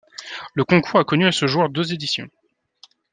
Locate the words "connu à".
1.05-1.31